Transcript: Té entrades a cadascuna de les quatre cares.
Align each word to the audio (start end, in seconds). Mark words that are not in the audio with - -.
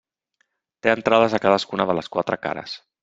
Té 0.87 0.91
entrades 0.93 1.35
a 1.39 1.41
cadascuna 1.43 1.87
de 1.91 1.97
les 1.99 2.11
quatre 2.17 2.41
cares. 2.47 2.75